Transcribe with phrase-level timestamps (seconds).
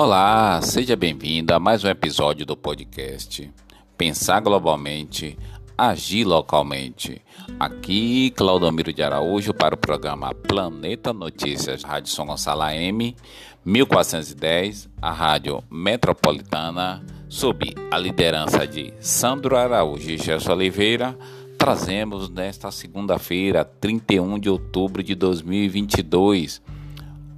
[0.00, 3.50] Olá, seja bem-vindo a mais um episódio do podcast
[3.96, 5.36] Pensar Globalmente,
[5.76, 7.20] Agir Localmente.
[7.58, 13.16] Aqui, Claudomiro de Araújo para o programa Planeta Notícias, Rádio São Gonçalo AM,
[13.64, 21.18] 1410, a Rádio Metropolitana, sob a liderança de Sandro Araújo e Gerson Oliveira,
[21.58, 26.62] trazemos nesta segunda-feira, 31 de outubro de 2022,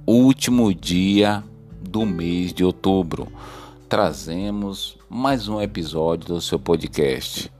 [0.05, 1.43] último dia
[1.81, 3.27] do mês de outubro.
[3.89, 7.51] Trazemos mais um episódio do seu podcast.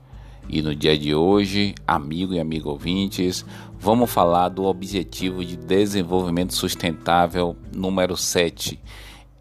[0.48, 3.44] E no dia de hoje, amigo e amigo ouvintes,
[3.78, 8.78] vamos falar do Objetivo de Desenvolvimento Sustentável número 7: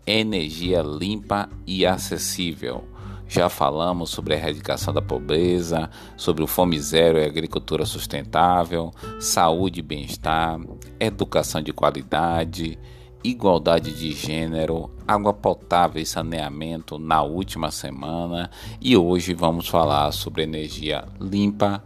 [0.05, 2.83] energia limpa e acessível.
[3.27, 9.79] Já falamos sobre a erradicação da pobreza, sobre o fome zero e agricultura sustentável, saúde
[9.79, 10.59] e bem-estar,
[10.99, 12.77] educação de qualidade,
[13.23, 20.43] igualdade de gênero, água potável e saneamento na última semana e hoje vamos falar sobre
[20.43, 21.83] energia limpa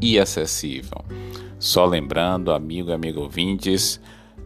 [0.00, 1.04] e acessível.
[1.58, 4.00] Só lembrando, amigo e amigo ouvintes,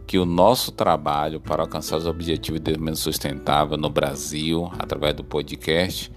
[0.05, 5.23] que o nosso trabalho para alcançar os objetivos de desenvolvimento sustentável no Brasil, através do
[5.23, 6.11] podcast,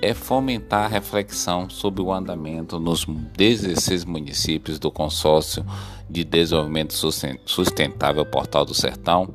[0.00, 5.64] é fomentar a reflexão sobre o andamento nos 16 municípios do Consórcio
[6.08, 6.94] de Desenvolvimento
[7.46, 9.34] Sustentável Portal do Sertão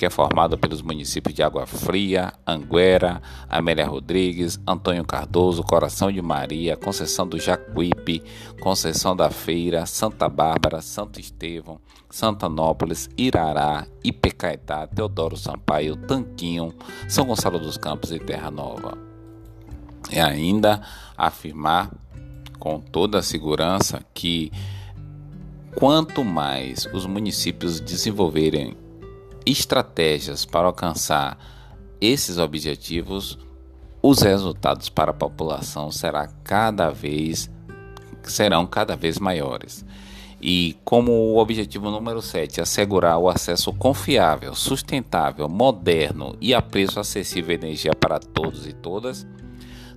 [0.00, 6.22] que é formada pelos municípios de Água Fria, Anguera, Amélia Rodrigues, Antônio Cardoso, Coração de
[6.22, 8.22] Maria, Conceição do Jacuípe,
[8.62, 16.72] Conceição da Feira, Santa Bárbara, Santo Estevão, Santanópolis, Irará, Ipecaetá, Teodoro Sampaio, Tanquinho,
[17.06, 18.96] São Gonçalo dos Campos e Terra Nova.
[20.10, 20.80] E ainda
[21.14, 21.90] afirmar
[22.58, 24.50] com toda a segurança que
[25.74, 28.74] quanto mais os municípios desenvolverem
[29.46, 31.38] estratégias para alcançar
[32.00, 33.38] esses objetivos,
[34.02, 37.50] os resultados para a população será cada vez
[38.22, 39.84] serão cada vez maiores.
[40.42, 46.98] E como o objetivo número 7, assegurar o acesso confiável, sustentável, moderno e a preço
[46.98, 49.26] acessível à energia para todos e todas,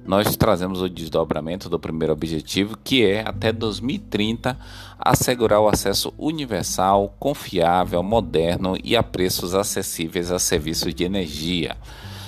[0.05, 4.57] nós trazemos o desdobramento do primeiro objetivo, que é até 2030
[4.99, 11.77] assegurar o acesso universal, confiável, moderno e a preços acessíveis a serviços de energia.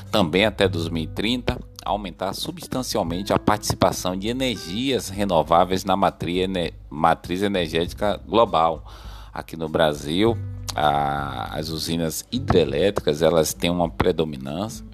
[0.10, 8.86] Também até 2030 aumentar substancialmente a participação de energias renováveis na matriz energética global.
[9.34, 10.38] Aqui no Brasil,
[10.74, 14.86] as usinas hidrelétricas elas têm uma predominância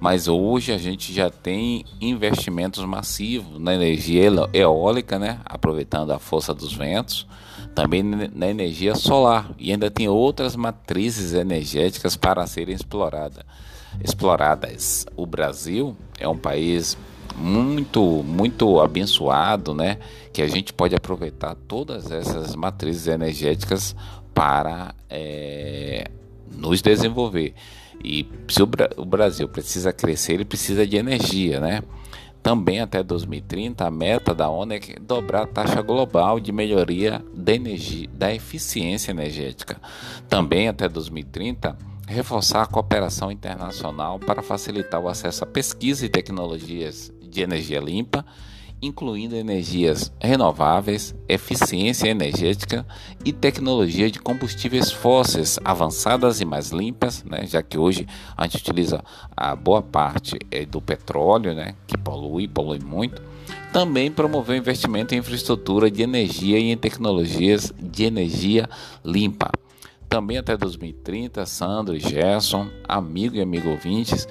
[0.00, 4.22] mas hoje a gente já tem investimentos massivos na energia
[4.52, 5.40] eólica, né?
[5.44, 7.26] aproveitando a força dos ventos,
[7.74, 13.44] também na energia solar e ainda tem outras matrizes energéticas para serem exploradas.
[14.02, 15.06] exploradas.
[15.14, 16.96] O Brasil é um país
[17.36, 19.98] muito, muito abençoado, né?
[20.32, 23.94] Que a gente pode aproveitar todas essas matrizes energéticas
[24.34, 26.10] para é,
[26.50, 27.54] nos desenvolver.
[28.02, 28.66] E se o,
[29.04, 31.82] Brasil precisa crescer, ele precisa de energia, né?
[32.42, 37.52] Também até 2030, a meta da ONU é dobrar a taxa global de melhoria da,
[37.52, 39.76] energia, da eficiência energética.
[40.26, 47.12] Também até 2030, reforçar a cooperação internacional para facilitar o acesso a pesquisa e tecnologias
[47.20, 48.24] de energia limpa
[48.82, 52.86] incluindo energias renováveis, eficiência energética
[53.24, 58.56] e tecnologia de combustíveis fósseis avançadas e mais limpas, né, já que hoje a gente
[58.56, 59.02] utiliza
[59.36, 63.22] a boa parte é, do petróleo, né, que polui, polui muito.
[63.72, 68.68] Também promover investimento em infraestrutura de energia e em tecnologias de energia
[69.04, 69.50] limpa.
[70.10, 74.26] Também até 2030, Sandro e Gerson, amigo e amigo ouvintes,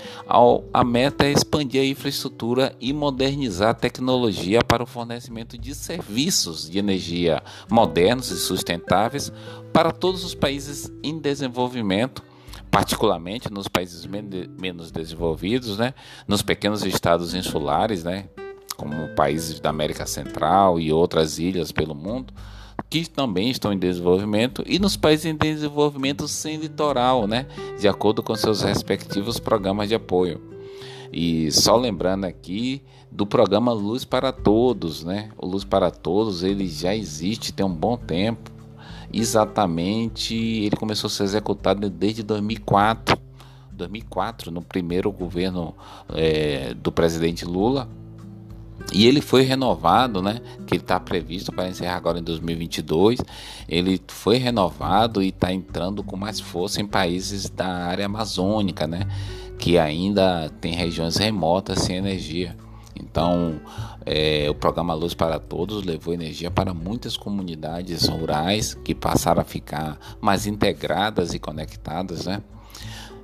[0.73, 6.69] a meta é expandir a infraestrutura e modernizar a tecnologia para o fornecimento de serviços
[6.69, 7.41] de energia
[7.71, 9.31] modernos e sustentáveis
[9.71, 12.21] para todos os países em desenvolvimento
[12.69, 15.93] particularmente nos países menos desenvolvidos, né,
[16.27, 18.25] nos pequenos estados insulares, né,
[18.77, 22.31] como países da América Central e outras ilhas pelo mundo,
[22.89, 27.45] que também estão em desenvolvimento e nos países em desenvolvimento sem litoral, né,
[27.79, 30.41] de acordo com seus respectivos programas de apoio.
[31.11, 32.81] E só lembrando aqui
[33.11, 35.31] do programa Luz para Todos, né?
[35.37, 38.51] O Luz para Todos, ele já existe tem um bom tempo.
[39.11, 43.17] Exatamente, ele começou a ser executado desde 2004.
[43.71, 45.73] 2004, no primeiro governo
[46.09, 47.89] é, do presidente Lula,
[48.91, 50.41] e ele foi renovado, né?
[50.65, 53.19] Que ele está previsto para encerrar agora em 2022.
[53.67, 59.07] Ele foi renovado e está entrando com mais força em países da área amazônica, né?
[59.59, 62.55] que ainda tem regiões remotas sem energia.
[62.95, 63.59] Então,
[64.05, 69.45] é, o programa Luz para Todos levou energia para muitas comunidades rurais que passaram a
[69.45, 72.41] ficar mais integradas e conectadas, né?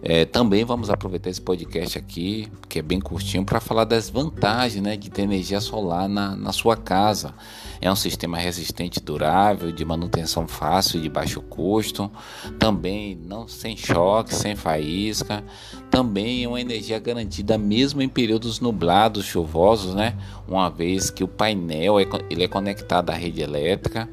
[0.07, 4.83] É, também vamos aproveitar esse podcast aqui, que é bem curtinho, para falar das vantagens
[4.83, 7.33] né, de ter energia solar na, na sua casa.
[7.81, 12.11] É um sistema resistente, durável, de manutenção fácil, de baixo custo,
[12.59, 15.43] também não sem choque, sem faísca,
[15.89, 20.15] também é uma energia garantida mesmo em períodos nublados, chuvosos, né?
[20.47, 24.07] Uma vez que o painel é, ele é conectado à rede elétrica,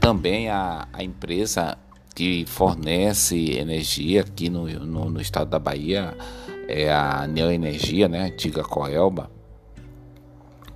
[0.00, 1.78] também a, a empresa
[2.16, 6.16] que fornece energia aqui no, no, no estado da Bahia
[6.66, 9.30] é a Neoenergia, né, antiga Coelba,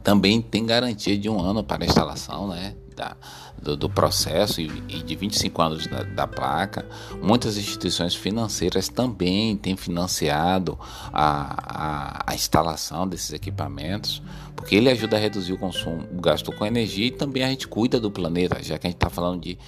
[0.05, 3.17] também tem garantia de um ano para a instalação né, da,
[3.61, 6.87] do, do processo e, e, de 25 anos da, da, placa.
[7.23, 10.79] Muitas instituições financeiras também têm financiado
[11.11, 14.23] a, a, a, instalação desses equipamentos,
[14.55, 17.67] porque ele ajuda a reduzir o consumo, o gasto com energia e também a gente
[17.67, 19.59] cuida do planeta, já que a gente está falando de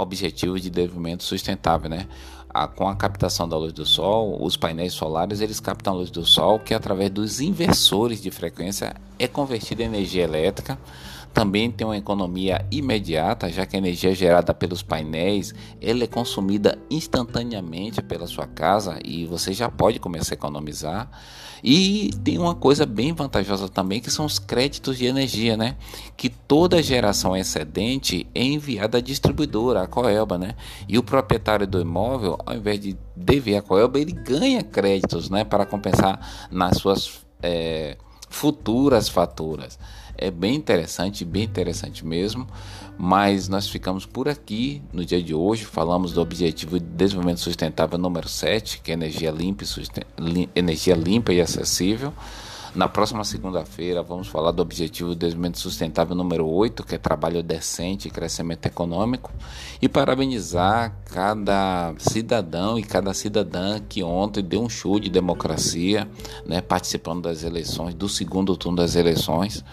[0.00, 2.06] objetivos de desenvolvimento sustentável, né?
[2.52, 6.10] A, com a captação da luz do sol, os painéis solares eles captam a luz
[6.10, 10.76] do sol que através dos inversores de frequência é convertida em energia elétrica.
[11.32, 16.78] Também tem uma economia imediata, já que a energia gerada pelos painéis ela é consumida
[16.90, 21.10] instantaneamente pela sua casa e você já pode começar a economizar.
[21.62, 25.76] E tem uma coisa bem vantajosa também que são os créditos de energia, né?
[26.16, 30.54] Que toda geração excedente é enviada à distribuidora, a Coelba, né?
[30.88, 35.44] E o proprietário do imóvel, ao invés de dever a Coelba, ele ganha créditos, né?
[35.44, 37.96] Para compensar nas suas é,
[38.30, 39.78] futuras faturas.
[40.16, 42.46] É bem interessante, bem interessante mesmo.
[42.96, 45.64] Mas nós ficamos por aqui no dia de hoje.
[45.64, 51.32] Falamos do Objetivo de Desenvolvimento Sustentável número 7, que é energia limpa e, energia limpa
[51.32, 52.12] e acessível.
[52.72, 57.42] Na próxima segunda-feira vamos falar do Objetivo de Desenvolvimento Sustentável número 8, que é trabalho
[57.42, 59.32] decente e crescimento econômico,
[59.82, 66.08] e parabenizar cada cidadão e cada cidadã que ontem deu um show de democracia,
[66.46, 69.64] né, participando das eleições, do segundo turno das eleições.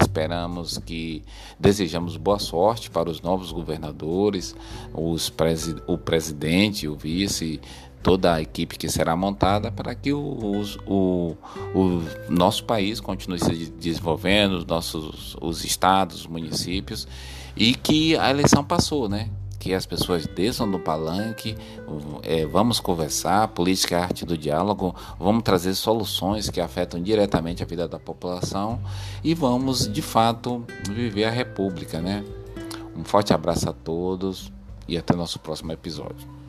[0.00, 1.22] Esperamos que
[1.58, 4.54] desejamos boa sorte para os novos governadores,
[4.94, 7.60] os presi o presidente, o vice,
[8.02, 11.36] toda a equipe que será montada para que o, o,
[11.74, 17.06] o nosso país continue se desenvolvendo, os nossos os estados, os municípios
[17.56, 19.30] e que a eleição passou, né?
[19.60, 21.54] que as pessoas desçam do palanque,
[22.22, 27.66] é, vamos conversar, política é arte do diálogo, vamos trazer soluções que afetam diretamente a
[27.66, 28.80] vida da população
[29.22, 32.24] e vamos de fato viver a república, né?
[32.96, 34.50] Um forte abraço a todos
[34.88, 36.39] e até nosso próximo episódio.